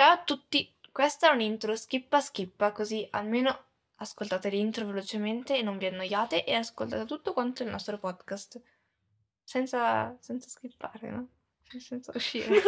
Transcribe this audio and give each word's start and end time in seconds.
Ciao 0.00 0.12
a 0.12 0.22
tutti, 0.24 0.66
questa 0.90 1.30
è 1.30 1.34
un'intro 1.34 1.76
skippa 1.76 2.20
skippa 2.20 2.72
così 2.72 3.06
almeno 3.10 3.64
ascoltate 3.96 4.48
l'intro 4.48 4.86
velocemente 4.86 5.58
e 5.58 5.62
non 5.62 5.76
vi 5.76 5.84
annoiate 5.84 6.46
e 6.46 6.54
ascoltate 6.54 7.04
tutto 7.04 7.34
quanto 7.34 7.64
il 7.64 7.68
nostro 7.68 7.98
podcast. 7.98 8.58
Senza, 9.44 10.16
senza 10.18 10.48
skippare, 10.48 11.10
no? 11.10 11.28
Senza 11.78 12.12
uscire. 12.14 12.62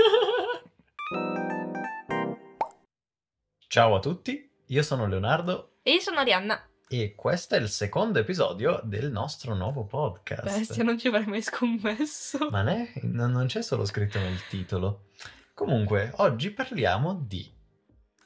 Ciao 3.66 3.94
a 3.94 3.98
tutti, 3.98 4.50
io 4.66 4.82
sono 4.82 5.06
Leonardo 5.06 5.76
e 5.80 5.92
io 5.92 6.00
sono 6.00 6.18
Arianna. 6.18 6.68
e 6.86 7.14
questo 7.14 7.54
è 7.54 7.58
il 7.58 7.70
secondo 7.70 8.18
episodio 8.18 8.82
del 8.84 9.10
nostro 9.10 9.54
nuovo 9.54 9.86
podcast. 9.86 10.58
Bestia, 10.58 10.84
non 10.84 10.98
ci 10.98 11.08
avrei 11.08 11.24
mai 11.24 11.40
scommesso. 11.40 12.50
Ma 12.50 12.60
ne? 12.60 12.92
non 13.04 13.46
c'è 13.46 13.62
solo 13.62 13.86
scritto 13.86 14.18
nel 14.18 14.46
titolo. 14.48 15.06
Comunque, 15.54 16.12
oggi 16.16 16.50
parliamo 16.50 17.14
di 17.14 17.50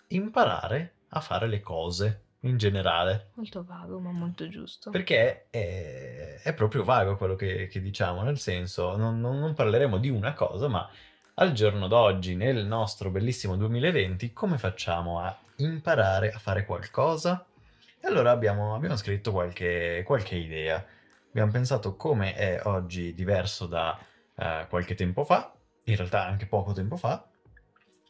imparare 0.09 0.95
a 1.09 1.20
fare 1.20 1.48
le 1.48 1.60
cose 1.60 2.23
in 2.41 2.56
generale. 2.56 3.30
Molto 3.34 3.64
vago, 3.64 3.98
ma 3.98 4.12
molto 4.12 4.48
giusto. 4.48 4.91
Perché 4.91 5.48
è, 5.51 6.41
è 6.42 6.54
proprio 6.54 6.84
vago 6.84 7.16
quello 7.16 7.34
che, 7.34 7.66
che 7.66 7.80
diciamo, 7.80 8.23
nel 8.23 8.38
senso, 8.38 8.96
non, 8.96 9.20
non- 9.20 9.38
non 9.41 9.54
parleremo 9.54 9.98
di 9.98 10.09
una 10.09 10.34
cosa, 10.34 10.68
ma 10.68 10.88
al 11.34 11.52
giorno 11.52 11.88
d'oggi, 11.88 12.37
nel 12.37 12.65
nostro 12.65 13.10
bellissimo 13.10 13.56
2020, 13.56 14.32
come 14.32 14.56
facciamo 14.56 15.20
a 15.20 15.37
imparare 15.56 16.30
a 16.30 16.38
fare 16.38 16.65
qualcosa? 16.65 17.45
E 18.01 18.06
allora 18.06 18.30
abbiamo, 18.30 18.74
abbiamo 18.74 18.96
scritto 18.96 19.32
qualche, 19.32 20.02
qualche 20.06 20.37
idea. 20.37 20.84
Abbiamo 21.29 21.51
pensato 21.51 21.96
come 21.96 22.34
è 22.34 22.60
oggi 22.65 23.12
diverso 23.12 23.66
da 23.66 23.98
eh, 24.37 24.66
qualche 24.68 24.95
tempo 24.95 25.24
fa, 25.24 25.55
in 25.86 25.96
realtà 25.96 26.24
anche 26.24 26.46
poco 26.46 26.72
tempo 26.72 26.96
fa, 26.96 27.28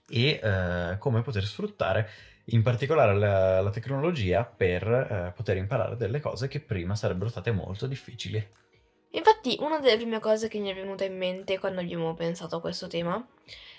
e 0.09 0.41
eh, 0.43 0.97
come 0.99 1.23
poter 1.23 1.45
sfruttare 1.45 2.09
in 2.51 2.63
particolare 2.63 3.15
la, 3.15 3.61
la 3.61 3.71
tecnologia 3.71 4.45
per 4.45 4.87
eh, 4.87 5.33
poter 5.35 5.57
imparare 5.57 5.97
delle 5.97 6.21
cose 6.21 6.47
che 6.49 6.61
prima 6.61 6.95
sarebbero 6.95 7.29
state 7.29 7.51
molto 7.51 7.87
difficili. 7.87 8.65
Infatti, 9.11 9.57
una 9.61 9.81
delle 9.81 9.97
prime 9.97 10.21
cose 10.21 10.49
che 10.49 10.59
mi 10.59 10.71
è 10.71 10.75
venuta 10.75 11.05
in 11.05 11.17
mente 11.17 11.59
quando 11.59 11.81
abbiamo 11.81 12.15
pensato 12.15 12.57
a 12.57 12.61
questo 12.61 12.87
tema 12.87 13.27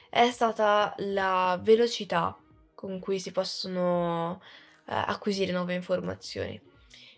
è 0.10 0.30
stata 0.32 0.94
la 0.98 1.60
velocità 1.62 2.38
con 2.74 3.00
cui 3.00 3.20
si 3.20 3.32
possono 3.32 4.42
eh, 4.88 4.94
acquisire 4.94 5.52
nuove 5.52 5.74
informazioni. 5.74 6.60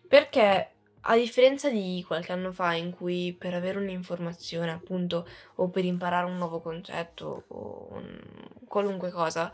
Perché 0.08 0.72
a 1.02 1.16
differenza 1.16 1.70
di 1.70 2.04
qualche 2.06 2.32
anno 2.32 2.52
fa 2.52 2.74
in 2.74 2.92
cui 2.92 3.34
per 3.38 3.54
avere 3.54 3.78
un'informazione, 3.80 4.72
appunto, 4.72 5.28
o 5.56 5.70
per 5.70 5.86
imparare 5.86 6.26
un 6.26 6.38
nuovo 6.38 6.60
concetto 6.62 7.44
o 7.48 7.88
un- 7.92 8.50
qualunque 8.68 9.10
cosa, 9.12 9.52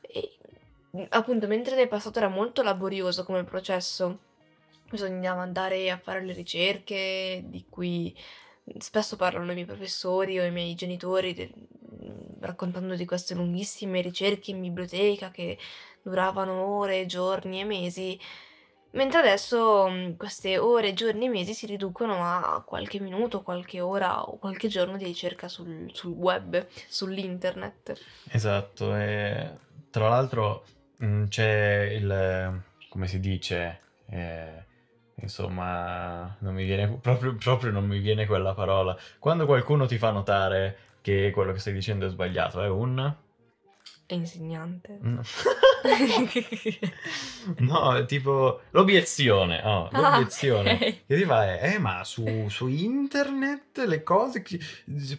e- 0.00 0.36
appunto, 1.10 1.46
mentre 1.46 1.76
nel 1.76 1.88
passato 1.88 2.18
era 2.18 2.28
molto 2.28 2.62
laborioso 2.62 3.24
come 3.24 3.44
processo, 3.44 4.18
bisognava 4.90 5.42
andare 5.42 5.90
a 5.90 5.98
fare 5.98 6.24
le 6.24 6.32
ricerche 6.32 7.42
di 7.46 7.64
cui 7.68 8.14
spesso 8.78 9.16
parlano 9.16 9.50
i 9.50 9.54
miei 9.54 9.66
professori 9.66 10.38
o 10.38 10.44
i 10.44 10.50
miei 10.50 10.74
genitori, 10.74 11.34
de- 11.34 11.52
raccontando 12.40 12.94
di 12.94 13.04
queste 13.04 13.34
lunghissime 13.34 14.00
ricerche 14.00 14.50
in 14.50 14.60
biblioteca 14.60 15.30
che 15.30 15.58
duravano 16.02 16.64
ore, 16.64 17.06
giorni 17.06 17.60
e 17.60 17.64
mesi. 17.64 18.18
Mentre 18.92 19.18
adesso 19.20 19.88
mh, 19.88 20.16
queste 20.16 20.58
ore, 20.58 20.94
giorni 20.94 21.28
mesi 21.28 21.52
si 21.54 21.66
riducono 21.66 22.24
a 22.24 22.62
qualche 22.64 22.98
minuto, 23.00 23.42
qualche 23.42 23.80
ora 23.80 24.22
o 24.22 24.38
qualche 24.38 24.68
giorno 24.68 24.96
di 24.96 25.04
ricerca 25.04 25.48
sul, 25.48 25.90
sul 25.92 26.12
web, 26.12 26.66
sull'internet. 26.88 27.94
Esatto, 28.30 28.96
e 28.96 29.50
tra 29.90 30.08
l'altro 30.08 30.64
mh, 30.98 31.24
c'è 31.26 31.90
il, 31.92 32.62
come 32.88 33.06
si 33.06 33.20
dice, 33.20 33.80
eh, 34.08 34.64
insomma, 35.16 36.36
non 36.40 36.54
mi 36.54 36.64
viene, 36.64 36.88
proprio, 37.00 37.34
proprio 37.34 37.70
non 37.70 37.86
mi 37.86 37.98
viene 37.98 38.26
quella 38.26 38.54
parola. 38.54 38.96
Quando 39.18 39.46
qualcuno 39.46 39.86
ti 39.86 39.98
fa 39.98 40.10
notare 40.10 40.78
che 41.02 41.30
quello 41.32 41.52
che 41.52 41.58
stai 41.58 41.72
dicendo 41.74 42.06
è 42.06 42.08
sbagliato, 42.08 42.62
è 42.62 42.68
un... 42.68 43.14
È 44.06 44.14
insegnante. 44.14 44.98
No, 45.02 45.20
No, 47.58 48.04
tipo 48.06 48.60
l'obiezione, 48.70 49.60
oh, 49.64 49.88
Ah, 49.90 50.18
l'obiezione 50.18 50.72
ok. 50.74 50.78
che 51.06 51.16
ti 51.16 51.24
fa 51.24 51.58
è, 51.58 51.74
eh, 51.74 51.78
ma 51.78 52.04
su, 52.04 52.48
su 52.48 52.66
internet 52.68 53.78
le 53.86 54.02
cose, 54.02 54.44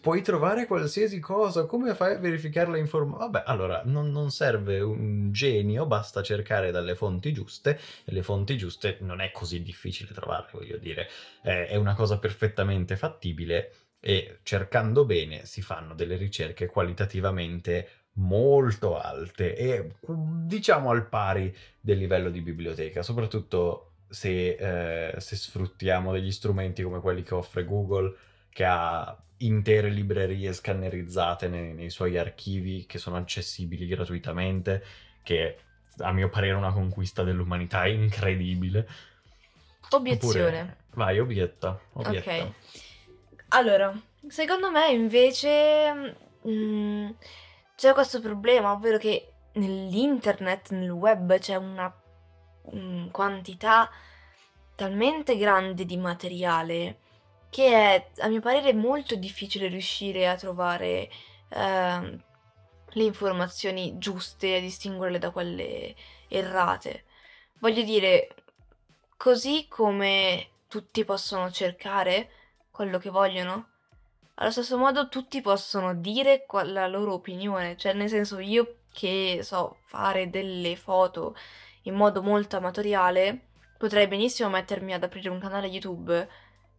puoi 0.01 0.21
trovare 0.21 0.65
qualsiasi 0.67 1.19
cosa, 1.19 1.65
come 1.65 1.93
fai 1.95 2.15
a 2.15 2.19
verificare 2.19 2.71
le 2.71 2.79
informazioni? 2.79 3.31
Vabbè, 3.31 3.43
allora, 3.45 3.81
non, 3.85 4.11
non 4.11 4.29
serve 4.31 4.79
un 4.79 5.31
genio, 5.31 5.85
basta 5.85 6.21
cercare 6.21 6.71
dalle 6.71 6.95
fonti 6.95 7.33
giuste, 7.33 7.79
e 8.05 8.11
le 8.11 8.23
fonti 8.23 8.57
giuste 8.57 8.97
non 9.01 9.21
è 9.21 9.31
così 9.31 9.61
difficile 9.61 10.13
trovarle, 10.13 10.49
voglio 10.53 10.77
dire, 10.77 11.07
è 11.41 11.75
una 11.75 11.95
cosa 11.95 12.17
perfettamente 12.19 12.95
fattibile 12.95 13.71
e 13.99 14.39
cercando 14.43 15.05
bene 15.05 15.45
si 15.45 15.61
fanno 15.61 15.95
delle 15.95 16.17
ricerche 16.17 16.67
qualitativamente 16.67 17.96
molto 18.17 18.99
alte 18.99 19.55
e 19.55 19.91
diciamo 20.45 20.89
al 20.89 21.07
pari 21.07 21.55
del 21.79 21.97
livello 21.97 22.29
di 22.29 22.41
biblioteca, 22.41 23.03
soprattutto 23.03 23.91
se, 24.09 25.11
eh, 25.13 25.19
se 25.19 25.35
sfruttiamo 25.35 26.11
degli 26.11 26.31
strumenti 26.31 26.81
come 26.83 26.99
quelli 26.99 27.23
che 27.23 27.33
offre 27.33 27.65
Google, 27.65 28.15
che 28.49 28.65
ha 28.65 29.15
intere 29.37 29.89
librerie 29.89 30.51
scannerizzate 30.53 31.47
nei, 31.47 31.73
nei 31.73 31.89
suoi 31.89 32.17
archivi 32.17 32.85
che 32.85 32.97
sono 32.97 33.17
accessibili 33.17 33.85
gratuitamente, 33.87 34.83
che 35.21 35.57
a 35.99 36.11
mio 36.11 36.29
parere 36.29 36.53
è 36.53 36.57
una 36.57 36.73
conquista 36.73 37.23
dell'umanità 37.23 37.85
incredibile. 37.87 38.87
Obiezione. 39.89 40.61
Oppure- 40.61 40.77
vai, 40.95 41.19
obietta, 41.19 41.79
obietta. 41.93 42.35
Ok. 42.35 42.51
Allora, 43.49 43.93
secondo 44.27 44.69
me 44.71 44.89
invece 44.89 46.15
mm, 46.47 47.09
c'è 47.77 47.93
questo 47.93 48.19
problema, 48.19 48.71
ovvero 48.71 48.97
che 48.97 49.33
nell'internet, 49.53 50.71
nel 50.71 50.89
web, 50.89 51.37
c'è 51.37 51.55
una 51.55 51.93
mm, 52.75 53.09
quantità 53.09 53.87
talmente 54.75 55.37
grande 55.37 55.85
di 55.85 55.95
materiale 55.95 56.99
che 57.51 57.71
è, 57.71 58.09
a 58.17 58.27
mio 58.29 58.41
parere, 58.41 58.73
molto 58.73 59.15
difficile 59.15 59.67
riuscire 59.67 60.27
a 60.27 60.35
trovare 60.35 61.07
ehm, 61.49 62.23
le 62.89 63.03
informazioni 63.03 63.99
giuste 63.99 64.55
e 64.55 64.57
a 64.57 64.61
distinguerle 64.61 65.19
da 65.19 65.29
quelle 65.29 65.95
errate. 66.29 67.05
Voglio 67.59 67.83
dire, 67.83 68.33
così 69.17 69.67
come 69.69 70.49
tutti 70.67 71.05
possono 71.05 71.51
cercare 71.51 72.31
quello 72.71 72.97
che 72.97 73.11
vogliono, 73.11 73.69
allo 74.39 74.51
stesso 74.51 74.77
modo 74.77 75.09
tutti 75.09 75.41
possono 75.41 75.95
dire 75.95 76.45
la 76.65 76.87
loro 76.87 77.13
opinione, 77.13 77.75
cioè 77.75 77.93
nel 77.93 78.09
senso 78.09 78.39
io 78.39 78.77
che 78.91 79.39
so 79.41 79.77
fare 79.85 80.29
delle 80.29 80.75
foto 80.75 81.35
in 81.83 81.95
modo 81.95 82.21
molto 82.21 82.57
amatoriale, 82.57 83.47
potrei 83.77 84.07
benissimo 84.07 84.49
mettermi 84.49 84.93
ad 84.93 85.03
aprire 85.03 85.29
un 85.29 85.39
canale 85.39 85.67
YouTube 85.67 86.27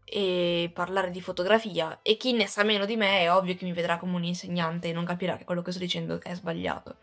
e 0.05 0.71
parlare 0.73 1.11
di 1.11 1.21
fotografia 1.21 1.99
e 2.03 2.17
chi 2.17 2.33
ne 2.33 2.47
sa 2.47 2.63
meno 2.63 2.85
di 2.85 2.97
me 2.97 3.21
è 3.21 3.33
ovvio 3.33 3.55
che 3.57 3.65
mi 3.65 3.73
vedrà 3.73 3.99
come 3.99 4.15
un 4.15 4.25
insegnante 4.25 4.89
e 4.89 4.93
non 4.93 5.05
capirà 5.05 5.37
che 5.37 5.45
quello 5.45 5.63
che 5.63 5.73
sto 5.73 5.81
dicendo 5.81 6.21
è 6.23 6.35
sbagliato. 6.35 6.97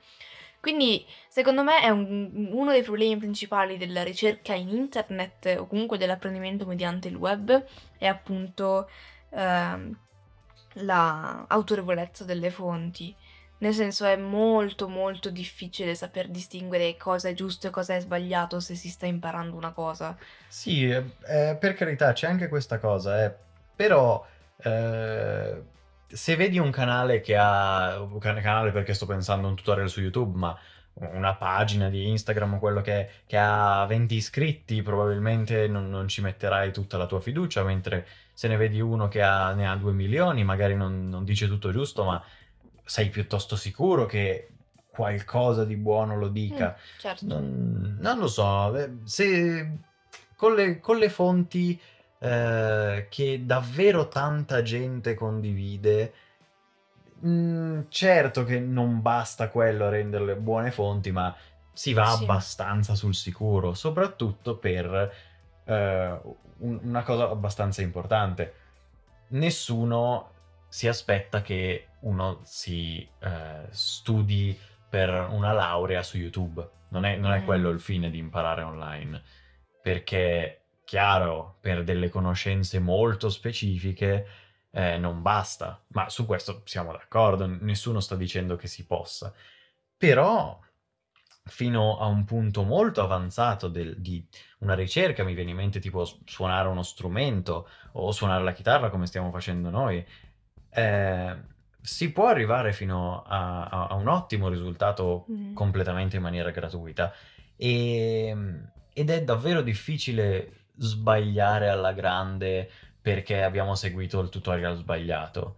Quindi, 0.62 1.06
secondo 1.28 1.64
me, 1.64 1.82
è 1.82 1.90
un- 1.90 2.50
uno 2.52 2.72
dei 2.72 2.82
problemi 2.82 3.18
principali 3.18 3.78
della 3.78 4.04
ricerca 4.04 4.54
in 4.54 4.70
internet 4.70 5.58
o 5.60 5.68
comunque 5.68 5.98
dell'apprendimento 5.98 6.66
mediante 6.66 7.08
il 7.08 7.16
web 7.16 7.64
è 7.98 8.08
appunto 8.08 8.90
ehm, 9.32 9.96
la 10.75 11.46
autorevolezza 11.47 12.24
delle 12.24 12.50
fonti. 12.50 13.16
Nel 13.58 13.74
senso 13.74 14.06
è 14.06 14.18
molto 14.18 14.90
molto 14.90 15.30
difficile 15.30 15.95
saper 15.95 16.27
distinguere 16.27 16.98
cosa 16.98 17.30
è 17.30 17.33
giusto 17.33 17.68
e 17.68 17.69
cosa 17.69 17.95
è 17.95 18.00
sbagliato 18.01 18.60
se 18.60 18.75
si 18.75 18.89
sta 18.89 19.06
imparando 19.06 19.56
una 19.56 19.72
cosa. 19.72 20.18
Sì, 20.48 20.89
eh, 20.89 21.04
eh, 21.25 21.56
per 21.57 21.74
carità, 21.74 22.12
c'è 22.12 22.27
anche 22.27 22.50
questa 22.50 22.80
cosa, 22.80 23.24
eh, 23.24 23.33
però 23.75 24.25
eh, 24.57 25.62
se 26.07 26.36
vedi 26.36 26.60
un 26.60 26.69
canale 26.69 27.22
che 27.22 27.36
ha, 27.38 28.00
un 28.01 28.19
can- 28.19 28.42
canale 28.42 28.72
perché 28.72 28.94
sto 28.94 29.06
pensando 29.06 29.48
a 29.48 29.50
un 29.51 29.56
tutorial 29.56 29.89
su 29.89 30.01
YouTube, 30.01 30.38
ma 30.38 30.57
una 30.97 31.36
pagina 31.36 31.89
di 31.89 32.07
Instagram 32.07 32.53
o 32.53 32.59
quello 32.59 32.81
che, 32.81 33.09
che 33.25 33.38
ha 33.38 33.86
20 33.86 34.15
iscritti, 34.15 34.81
probabilmente 34.81 35.68
non, 35.68 35.89
non 35.89 36.07
ci 36.07 36.21
metterai 36.21 36.71
tutta 36.71 36.97
la 36.97 37.06
tua 37.06 37.19
fiducia, 37.19 37.63
mentre 37.63 38.07
se 38.33 38.47
ne 38.47 38.56
vedi 38.56 38.80
uno 38.80 39.07
che 39.07 39.21
ha- 39.21 39.53
ne 39.53 39.68
ha 39.68 39.75
2 39.75 39.92
milioni, 39.92 40.44
magari 40.44 40.75
non, 40.75 41.09
non 41.09 41.24
dice 41.25 41.47
tutto 41.47 41.71
giusto, 41.71 42.03
ma 42.06 42.24
sei 42.83 43.09
piuttosto 43.09 43.56
sicuro 43.56 44.06
che 44.06 44.50
qualcosa 44.88 45.65
di 45.65 45.75
buono 45.75 46.18
lo 46.18 46.30
dica. 46.30 46.75
Mm, 46.77 47.00
certo. 47.00 47.25
Non, 47.25 47.98
non 48.00 48.18
lo 48.19 48.27
so, 48.27 48.75
eh, 48.77 48.89
se 49.03 49.77
con 50.36 50.56
le, 50.56 50.80
con 50.80 50.98
le 50.98 51.09
fonti 51.09 51.80
eh, 52.19 53.07
che 53.09 53.41
davvero 53.45 54.07
tanta 54.07 54.62
gente 54.62 55.13
condivide, 55.13 56.13
mm, 57.25 57.81
certo 57.89 58.44
che 58.44 58.59
non 58.59 59.01
basta 59.01 59.50
quello 59.50 59.85
a 59.85 59.89
renderle 59.89 60.35
buone 60.35 60.71
fonti, 60.71 61.12
ma 61.12 61.35
si 61.73 61.94
va 61.94 62.06
Sì. 62.15 62.23
abbastanza 62.23 62.95
sul 62.95 63.13
sicuro, 63.13 63.73
soprattutto 63.73 64.57
per 64.57 65.13
eh, 65.67 66.19
un- 66.59 66.79
una 66.83 67.01
cosa 67.03 67.27
abbastanza 67.29 67.81
importante. 67.81 68.53
Nessuno 69.29 70.31
si 70.67 70.88
aspetta 70.88 71.41
che 71.41 71.88
uno 72.01 72.39
si 72.44 73.00
eh, 73.19 73.65
studi 73.71 74.57
per 74.89 75.09
una 75.31 75.51
laurea 75.51 76.03
su 76.03 76.17
YouTube. 76.17 76.69
Non 76.89 77.03
è, 77.06 77.17
non 77.17 77.31
è 77.33 77.41
Mm. 77.41 77.45
quello 77.45 77.69
il 77.69 77.79
fine 77.79 78.09
di 78.12 78.19
imparare 78.19 78.62
online. 78.62 79.21
Perché, 79.81 80.65
chiaro, 80.85 81.57
per 81.59 81.83
delle 81.83 82.09
conoscenze 82.09 82.79
molto 82.79 83.29
specifiche 83.29 84.25
eh, 84.75 84.98
non 84.98 85.22
basta. 85.22 85.81
Ma 85.89 86.10
su 86.10 86.25
questo 86.25 86.62
siamo 86.66 86.92
d'accordo, 86.92 87.45
nessuno 87.48 88.01
sta 88.01 88.16
dicendo 88.18 88.57
che 88.57 88.68
si 88.68 88.86
possa. 88.86 89.33
Però, 89.98 90.60
fino 91.45 91.98
a 92.00 92.07
un 92.07 92.25
punto 92.25 92.63
molto 92.63 93.01
avanzato 93.01 93.69
del- 93.69 93.95
di 94.01 94.25
una 94.60 94.74
ricerca, 94.75 95.24
mi 95.24 95.33
viene 95.33 95.51
in 95.51 95.56
mente 95.56 95.80
tipo 95.80 96.04
suonare 96.25 96.68
uno 96.68 96.83
strumento 96.83 97.69
o 97.94 98.12
suonare 98.12 98.44
la 98.44 98.51
chitarra 98.51 98.89
come 98.89 99.06
stiamo 99.06 99.31
facendo 99.31 99.69
noi, 99.69 100.06
eh, 100.72 101.36
si 101.81 102.12
può 102.12 102.27
arrivare 102.27 102.74
fino 102.74 103.24
a, 103.24 103.63
a- 103.68 103.88
a 103.88 103.94
un 103.94 104.07
ottimo 104.07 104.50
risultato 104.50 105.25
Mm. 105.31 105.54
completamente 105.54 106.18
in 106.18 106.22
maniera 106.24 106.50
gratuita 106.51 107.13
e- 107.56 108.36
ed 108.92 109.10
è 109.10 109.24
davvero 109.24 109.62
difficile 109.62 110.66
sbagliare 110.77 111.69
alla 111.69 111.94
grande 111.94 112.69
perché 113.06 113.44
abbiamo 113.44 113.75
seguito 113.75 114.19
il 114.19 114.30
tutorial 114.30 114.75
sbagliato. 114.78 115.57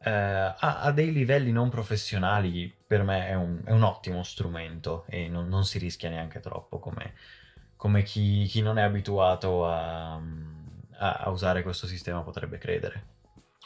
Eh, 0.00 0.10
a, 0.10 0.54
a 0.80 0.92
dei 0.92 1.12
livelli 1.12 1.52
non 1.52 1.68
professionali 1.68 2.74
per 2.86 3.02
me 3.02 3.26
è 3.28 3.34
un, 3.34 3.60
è 3.64 3.72
un 3.72 3.82
ottimo 3.82 4.22
strumento 4.22 5.04
e 5.08 5.28
non, 5.28 5.48
non 5.48 5.66
si 5.66 5.78
rischia 5.78 6.08
neanche 6.08 6.40
troppo 6.40 6.78
come, 6.78 7.14
come 7.76 8.02
chi, 8.04 8.46
chi 8.46 8.62
non 8.62 8.78
è 8.78 8.82
abituato 8.82 9.66
a, 9.66 10.14
a- 10.14 11.16
a 11.24 11.30
usare 11.30 11.62
questo 11.62 11.86
sistema 11.86 12.22
potrebbe 12.22 12.56
credere. 12.58 13.04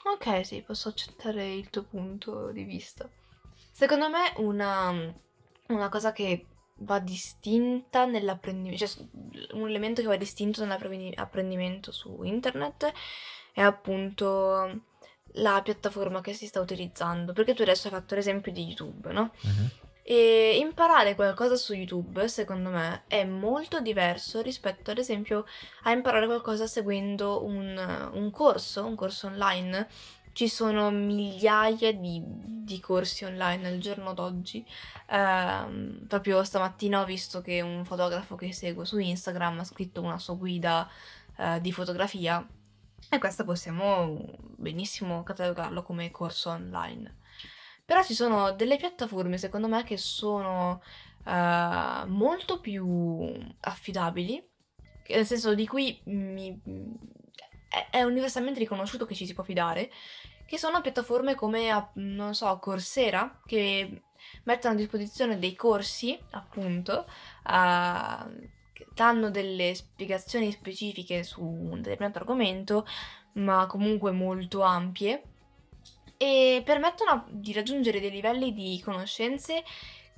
Ok, 0.04 0.44
sì, 0.46 0.62
posso 0.62 0.88
accettare 0.88 1.54
il 1.54 1.70
tuo 1.70 1.84
punto 1.84 2.50
di 2.52 2.64
vista. 2.64 3.08
Secondo 3.70 4.08
me 4.10 4.32
una, 4.36 4.90
una 5.68 5.88
cosa 5.88 6.12
che 6.12 6.46
va 6.82 6.98
distinta 6.98 8.04
nell'apprendimento, 8.04 8.86
cioè 8.86 9.04
un 9.52 9.68
elemento 9.68 10.00
che 10.00 10.08
va 10.08 10.16
distinto 10.16 10.64
nell'apprendimento 10.64 11.92
su 11.92 12.22
internet 12.22 12.92
è 13.52 13.60
appunto 13.60 14.80
la 15.36 15.60
piattaforma 15.62 16.20
che 16.20 16.32
si 16.32 16.46
sta 16.46 16.60
utilizzando. 16.60 17.32
Perché 17.32 17.54
tu 17.54 17.62
adesso 17.62 17.88
hai 17.88 17.94
fatto 17.94 18.14
l'esempio 18.14 18.52
di 18.52 18.64
YouTube, 18.64 19.12
no? 19.12 19.32
Mhm. 19.42 19.70
E 20.04 20.58
imparare 20.58 21.14
qualcosa 21.14 21.54
su 21.54 21.74
YouTube, 21.74 22.26
secondo 22.26 22.70
me, 22.70 23.04
è 23.06 23.24
molto 23.24 23.80
diverso 23.80 24.42
rispetto, 24.42 24.90
ad 24.90 24.98
esempio, 24.98 25.46
a 25.84 25.92
imparare 25.92 26.26
qualcosa 26.26 26.66
seguendo 26.66 27.44
un, 27.44 28.10
un 28.12 28.30
corso, 28.30 28.84
un 28.84 28.96
corso 28.96 29.28
online. 29.28 29.86
Ci 30.32 30.48
sono 30.48 30.90
migliaia 30.90 31.92
di, 31.92 32.22
di 32.24 32.80
corsi 32.80 33.24
online 33.24 33.68
al 33.68 33.78
giorno 33.78 34.14
d'oggi. 34.14 34.64
Ehm, 35.08 36.06
proprio 36.08 36.42
stamattina 36.42 37.00
ho 37.00 37.04
visto 37.04 37.42
che 37.42 37.60
un 37.60 37.84
fotografo 37.84 38.34
che 38.34 38.52
seguo 38.52 38.84
su 38.84 38.98
Instagram 38.98 39.60
ha 39.60 39.64
scritto 39.64 40.00
una 40.00 40.18
sua 40.18 40.34
guida 40.34 40.88
eh, 41.36 41.60
di 41.60 41.70
fotografia 41.72 42.46
e 43.10 43.18
questo 43.18 43.44
possiamo 43.44 44.24
benissimo 44.56 45.22
catalogarlo 45.22 45.82
come 45.82 46.10
corso 46.10 46.50
online. 46.50 47.16
Però 47.84 48.02
ci 48.02 48.14
sono 48.14 48.52
delle 48.52 48.76
piattaforme, 48.76 49.36
secondo 49.36 49.68
me, 49.68 49.84
che 49.84 49.98
sono 49.98 50.80
eh, 51.26 52.04
molto 52.06 52.60
più 52.60 53.30
affidabili, 53.60 54.42
nel 55.08 55.26
senso 55.26 55.54
di 55.54 55.66
cui 55.66 56.00
mi- 56.04 56.58
è, 57.90 58.02
universalmente 58.02 58.58
riconosciuto 58.58 59.06
che 59.06 59.14
ci 59.14 59.26
si 59.26 59.34
può 59.34 59.42
fidare, 59.42 59.90
che 60.46 60.58
sono 60.58 60.80
piattaforme 60.80 61.34
come, 61.34 61.90
non 61.94 62.34
so, 62.34 62.58
Coursera, 62.58 63.40
che 63.46 64.02
mettono 64.44 64.74
a 64.74 64.76
disposizione 64.76 65.38
dei 65.38 65.54
corsi, 65.54 66.18
appunto, 66.30 67.06
che 67.42 68.86
danno 68.94 69.30
delle 69.30 69.74
spiegazioni 69.74 70.52
specifiche 70.52 71.22
su 71.22 71.42
un 71.42 71.80
determinato 71.80 72.18
argomento, 72.18 72.86
ma 73.34 73.66
comunque 73.66 74.10
molto 74.10 74.60
ampie 74.60 75.22
e 76.18 76.62
permettono 76.64 77.26
di 77.30 77.52
raggiungere 77.52 77.98
dei 77.98 78.10
livelli 78.10 78.52
di 78.52 78.80
conoscenze 78.84 79.64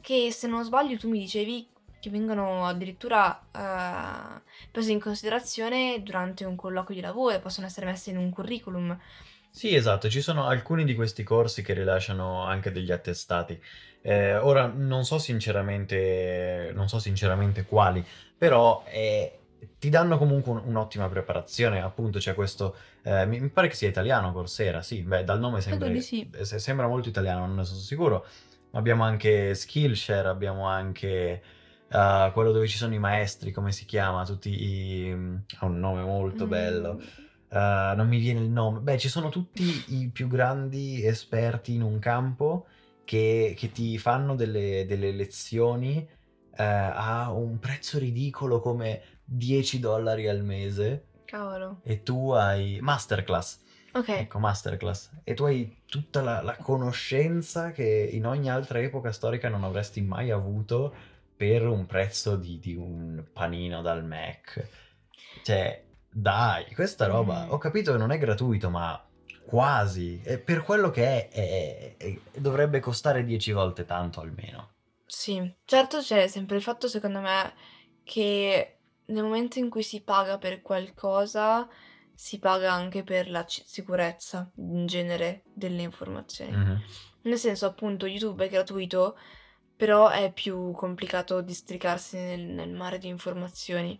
che 0.00 0.30
se 0.32 0.46
non 0.46 0.64
sbaglio 0.64 0.98
tu 0.98 1.08
mi 1.08 1.20
dicevi 1.20 1.66
che 2.04 2.10
vengono 2.10 2.66
addirittura 2.66 3.40
eh, 3.50 4.42
prese 4.70 4.92
in 4.92 5.00
considerazione 5.00 6.02
durante 6.02 6.44
un 6.44 6.54
colloquio 6.54 6.96
di 6.96 7.02
lavoro, 7.02 7.40
possono 7.40 7.66
essere 7.66 7.86
messe 7.86 8.10
in 8.10 8.18
un 8.18 8.28
curriculum. 8.30 8.98
Sì, 9.48 9.74
esatto, 9.74 10.08
ci 10.10 10.20
sono 10.20 10.46
alcuni 10.46 10.84
di 10.84 10.94
questi 10.96 11.22
corsi 11.22 11.62
che 11.62 11.72
rilasciano 11.74 12.42
anche 12.42 12.72
degli 12.72 12.90
attestati. 12.90 13.58
Eh, 14.02 14.36
ora 14.36 14.66
non 14.66 15.04
so 15.04 15.18
sinceramente, 15.18 16.72
non 16.74 16.88
so 16.88 16.98
sinceramente 16.98 17.64
quali, 17.64 18.04
però 18.36 18.82
eh, 18.88 19.38
ti 19.78 19.88
danno 19.90 20.18
comunque 20.18 20.52
un- 20.52 20.62
un'ottima 20.66 21.08
preparazione. 21.08 21.80
Appunto, 21.80 22.18
c'è 22.18 22.34
questo, 22.34 22.76
eh, 23.02 23.26
mi, 23.26 23.38
mi 23.40 23.48
pare 23.48 23.68
che 23.68 23.74
sia 23.76 23.88
italiano, 23.88 24.32
Coursera, 24.32 24.82
sì, 24.82 25.02
beh, 25.02 25.22
dal 25.24 25.38
nome 25.38 25.60
sembra, 25.60 25.88
sì. 26.00 26.28
eh, 26.32 26.44
se- 26.44 26.58
sembra 26.58 26.88
molto 26.88 27.08
italiano, 27.08 27.46
non 27.46 27.54
ne 27.56 27.64
sono 27.64 27.78
sicuro. 27.78 28.26
Ma 28.70 28.80
abbiamo 28.80 29.04
anche 29.04 29.54
Skillshare, 29.54 30.26
abbiamo 30.28 30.66
anche 30.66 31.42
eh, 31.88 32.30
quello 32.32 32.52
dove 32.52 32.66
ci 32.66 32.76
sono 32.76 32.94
i 32.94 32.98
maestri, 32.98 33.52
come 33.52 33.72
si 33.72 33.84
chiama? 33.84 34.24
Tutti 34.24 34.50
i... 34.50 35.10
ha 35.58 35.66
un 35.66 35.78
nome 35.78 36.02
molto 36.02 36.46
bello. 36.46 36.94
Mm, 36.94 37.00
Eh, 37.48 37.92
non 37.96 38.08
mi 38.08 38.18
viene 38.18 38.40
il 38.40 38.50
nome. 38.50 38.80
Beh, 38.80 38.98
ci 38.98 39.08
sono 39.08 39.28
tutti 39.28 39.84
i 39.88 40.10
più 40.10 40.26
grandi 40.28 41.04
esperti 41.04 41.74
in 41.74 41.82
un 41.82 41.98
campo 42.00 42.66
che, 43.04 43.54
che 43.56 43.70
ti 43.70 43.96
fanno 43.98 44.34
delle, 44.34 44.84
delle 44.86 45.12
lezioni 45.12 45.98
eh, 46.56 46.62
a 46.64 47.30
un 47.32 47.58
prezzo 47.60 47.98
ridicolo 47.98 48.60
come 48.60 49.02
10 49.24 49.78
dollari 49.78 50.28
al 50.28 50.42
mese 50.42 51.06
cavolo. 51.24 51.80
e 51.82 52.02
tu 52.02 52.30
hai 52.30 52.78
masterclass. 52.80 53.60
Ok. 53.92 54.08
Ecco, 54.08 54.38
masterclass. 54.40 55.10
E 55.24 55.34
tu 55.34 55.44
hai 55.44 55.82
tutta 55.86 56.20
la, 56.22 56.42
la 56.42 56.56
conoscenza 56.56 57.70
che 57.70 58.08
in 58.12 58.26
ogni 58.26 58.50
altra 58.50 58.80
epoca 58.80 59.12
storica 59.12 59.48
non 59.48 59.62
avresti 59.64 60.00
mai 60.02 60.30
avuto 60.30 60.94
per 61.36 61.66
un 61.66 61.86
prezzo 61.86 62.36
di, 62.36 62.58
di 62.58 62.74
un 62.74 63.24
panino 63.32 63.82
dal 63.82 64.04
Mac. 64.04 64.68
Cioè, 65.42 65.84
dai, 66.10 66.72
questa 66.74 67.06
roba, 67.06 67.44
Mm. 67.46 67.50
ho 67.52 67.58
capito 67.58 67.92
che 67.92 67.98
non 67.98 68.12
è 68.12 68.18
gratuito, 68.18 68.70
ma 68.70 69.02
quasi. 69.46 70.20
E 70.24 70.38
per 70.38 70.62
quello 70.62 70.90
che 70.90 71.28
è, 71.28 71.28
è- 71.28 71.96
è- 71.96 72.18
dovrebbe 72.38 72.80
costare 72.80 73.24
10 73.24 73.52
volte 73.52 73.84
tanto 73.84 74.20
almeno. 74.20 74.70
Sì, 75.06 75.52
certo 75.64 75.98
c'è 75.98 76.26
sempre 76.28 76.56
il 76.56 76.62
fatto, 76.62 76.88
secondo 76.88 77.20
me, 77.20 77.54
che 78.04 78.78
nel 79.06 79.22
momento 79.22 79.58
in 79.58 79.68
cui 79.68 79.82
si 79.82 80.00
paga 80.02 80.38
per 80.38 80.62
qualcosa, 80.62 81.68
si 82.14 82.38
paga 82.38 82.72
anche 82.72 83.02
per 83.02 83.28
la 83.28 83.44
ci- 83.44 83.62
sicurezza 83.66 84.50
in 84.56 84.86
genere 84.86 85.42
delle 85.52 85.82
informazioni. 85.82 86.56
Mhm. 86.56 86.82
Nel 87.22 87.38
senso, 87.38 87.66
appunto, 87.66 88.06
YouTube 88.06 88.44
è 88.46 88.48
gratuito, 88.48 89.16
però 89.76 90.08
è 90.08 90.32
più 90.32 90.72
complicato 90.72 91.40
districarsi 91.40 92.16
nel, 92.16 92.40
nel 92.40 92.70
mare 92.70 92.98
di 92.98 93.08
informazioni. 93.08 93.98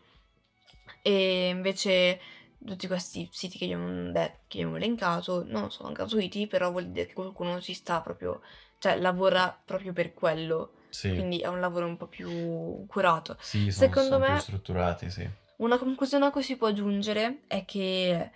E 1.02 1.48
invece 1.48 2.20
tutti 2.64 2.86
questi 2.86 3.28
siti 3.30 3.58
che 3.58 3.64
abbiamo, 3.64 4.10
detto, 4.10 4.38
che 4.46 4.58
abbiamo 4.58 4.76
elencato 4.76 5.44
non 5.46 5.70
sono 5.70 5.92
gratuiti, 5.92 6.46
però 6.46 6.70
vuol 6.70 6.90
dire 6.90 7.06
che 7.06 7.12
qualcuno 7.14 7.60
ci 7.60 7.74
sta 7.74 8.00
proprio, 8.00 8.40
cioè 8.78 8.98
lavora 8.98 9.60
proprio 9.64 9.92
per 9.92 10.14
quello, 10.14 10.72
Sì, 10.88 11.12
quindi 11.12 11.38
è 11.40 11.46
un 11.46 11.60
lavoro 11.60 11.86
un 11.86 11.96
po' 11.96 12.06
più 12.06 12.86
curato. 12.86 13.36
sì, 13.40 13.70
sono, 13.70 13.88
Secondo 13.88 14.08
sono 14.08 14.24
più 14.24 14.34
me- 14.34 14.40
strutturati, 14.40 15.10
sì. 15.10 15.28
Una 15.56 15.78
conclusione 15.78 16.26
a 16.26 16.30
cui 16.30 16.42
si 16.42 16.56
può 16.56 16.72
giungere 16.72 17.42
è 17.46 17.64
che 17.64 18.30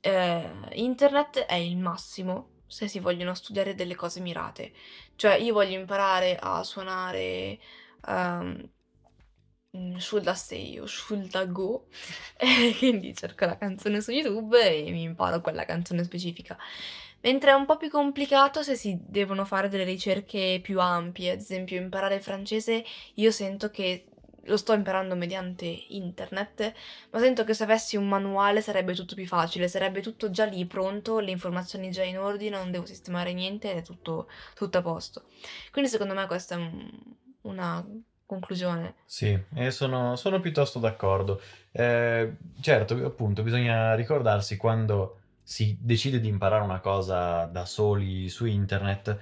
eh, 0.00 0.50
internet 0.72 1.40
è 1.40 1.54
il 1.54 1.76
massimo 1.76 2.48
se 2.70 2.86
si 2.86 3.00
vogliono 3.00 3.34
studiare 3.34 3.74
delle 3.74 3.96
cose 3.96 4.20
mirate. 4.20 4.72
Cioè, 5.16 5.34
io 5.34 5.52
voglio 5.52 5.78
imparare 5.78 6.38
a 6.40 6.62
suonare 6.62 7.58
um, 8.06 8.68
Should 9.98 10.26
I 10.26 10.34
Stay 10.36 10.78
o 10.78 10.86
Should 10.86 11.34
I 11.34 11.50
Go, 11.50 11.86
quindi 12.78 13.14
cerco 13.14 13.44
la 13.46 13.58
canzone 13.58 14.00
su 14.00 14.12
YouTube 14.12 14.58
e 14.58 14.90
mi 14.92 15.02
imparo 15.02 15.40
quella 15.40 15.64
canzone 15.64 16.04
specifica. 16.04 16.56
Mentre 17.22 17.50
è 17.50 17.54
un 17.54 17.66
po' 17.66 17.76
più 17.76 17.90
complicato 17.90 18.62
se 18.62 18.76
si 18.76 18.98
devono 19.00 19.44
fare 19.44 19.68
delle 19.68 19.84
ricerche 19.84 20.60
più 20.62 20.80
ampie, 20.80 21.32
ad 21.32 21.40
esempio 21.40 21.76
imparare 21.76 22.14
il 22.14 22.22
francese, 22.22 22.84
io 23.14 23.30
sento 23.30 23.70
che 23.70 24.06
lo 24.44 24.56
sto 24.56 24.72
imparando 24.72 25.14
mediante 25.14 25.66
internet, 25.88 26.72
ma 27.10 27.18
sento 27.18 27.44
che 27.44 27.54
se 27.54 27.64
avessi 27.64 27.96
un 27.96 28.08
manuale 28.08 28.60
sarebbe 28.60 28.94
tutto 28.94 29.14
più 29.14 29.26
facile, 29.26 29.68
sarebbe 29.68 30.00
tutto 30.00 30.30
già 30.30 30.44
lì 30.44 30.64
pronto, 30.66 31.18
le 31.18 31.30
informazioni 31.30 31.90
già 31.90 32.02
in 32.02 32.18
ordine, 32.18 32.56
non 32.56 32.70
devo 32.70 32.86
sistemare 32.86 33.32
niente, 33.32 33.74
è 33.74 33.82
tutto, 33.82 34.28
tutto 34.54 34.78
a 34.78 34.82
posto. 34.82 35.24
Quindi 35.70 35.90
secondo 35.90 36.14
me 36.14 36.26
questa 36.26 36.54
è 36.54 36.58
un, 36.58 36.88
una 37.42 37.84
conclusione. 38.24 38.94
Sì, 39.04 39.38
e 39.54 39.70
sono, 39.70 40.16
sono 40.16 40.40
piuttosto 40.40 40.78
d'accordo. 40.78 41.40
Eh, 41.72 42.36
certo, 42.60 42.94
appunto, 43.04 43.42
bisogna 43.42 43.94
ricordarsi 43.94 44.56
quando 44.56 45.18
si 45.42 45.76
decide 45.80 46.20
di 46.20 46.28
imparare 46.28 46.62
una 46.62 46.80
cosa 46.80 47.46
da 47.46 47.64
soli 47.64 48.28
su 48.28 48.46
internet, 48.46 49.18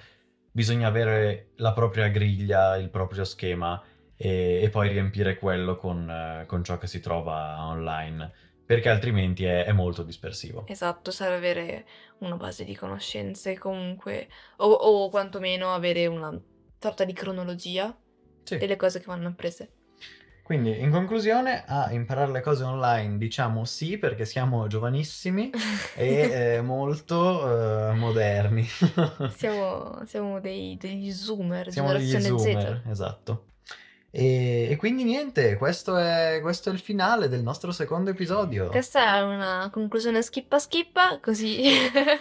bisogna 0.50 0.88
avere 0.88 1.52
la 1.56 1.72
propria 1.72 2.08
griglia, 2.08 2.76
il 2.76 2.90
proprio 2.90 3.24
schema 3.24 3.82
e, 4.20 4.60
e 4.62 4.68
poi 4.68 4.88
riempire 4.88 5.38
quello 5.38 5.76
con, 5.76 6.10
eh, 6.10 6.44
con, 6.46 6.64
ciò 6.64 6.76
che 6.76 6.88
si 6.88 7.00
trova 7.00 7.64
online, 7.64 8.30
perché 8.66 8.88
altrimenti 8.88 9.44
è, 9.44 9.64
è, 9.64 9.72
molto 9.72 10.02
dispersivo. 10.02 10.66
Esatto, 10.66 11.12
serve 11.12 11.36
avere 11.36 11.86
una 12.18 12.36
base 12.36 12.64
di 12.64 12.74
conoscenze 12.74 13.56
comunque, 13.56 14.28
o, 14.56 14.66
o 14.66 15.08
quantomeno 15.08 15.72
avere 15.72 16.06
una 16.06 16.38
sorta 16.78 17.04
di 17.04 17.12
cronologia 17.12 17.96
sì. 18.42 18.58
delle 18.58 18.76
cose 18.76 18.98
che 18.98 19.06
vanno 19.06 19.28
apprese. 19.28 19.70
Quindi, 20.42 20.80
in 20.80 20.90
conclusione, 20.90 21.62
a 21.66 21.92
imparare 21.92 22.32
le 22.32 22.40
cose 22.40 22.64
online 22.64 23.18
diciamo 23.18 23.66
sì 23.66 23.98
perché 23.98 24.24
siamo 24.24 24.66
giovanissimi 24.66 25.50
e 25.94 26.54
eh, 26.56 26.60
molto 26.62 27.90
eh, 27.90 27.92
moderni. 27.92 28.66
siamo, 29.36 30.02
siamo 30.06 30.40
dei, 30.40 30.78
degli 30.80 31.12
zoomer, 31.12 31.70
siamo 31.70 31.92
degli 31.92 32.18
zoomer, 32.18 32.80
Z. 32.82 32.88
Esatto. 32.88 33.44
E, 34.18 34.66
e, 34.68 34.76
quindi 34.76 35.04
niente, 35.04 35.56
questo 35.56 35.96
è, 35.96 36.40
questo 36.42 36.70
è, 36.70 36.72
il 36.72 36.80
finale 36.80 37.28
del 37.28 37.44
nostro 37.44 37.70
secondo 37.70 38.10
episodio. 38.10 38.66
Questa 38.66 39.14
è 39.14 39.22
una 39.22 39.68
conclusione 39.72 40.22
schippa 40.22 40.58
schippa, 40.58 41.20
così... 41.22 41.62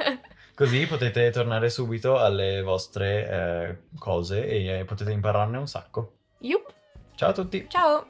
così 0.54 0.86
potete 0.86 1.32
tornare 1.32 1.72
subito 1.72 2.20
alle 2.20 2.62
vostre 2.62 3.30
eh, 3.30 3.98
cose 3.98 4.48
e 4.48 4.86
potete 4.86 5.12
impararne 5.12 5.58
un 5.58 5.68
sacco. 5.68 6.18
Yup. 6.40 6.72
Ciao 7.16 7.30
a 7.30 7.34
tutti. 7.34 7.66
Ciao. 7.68 8.06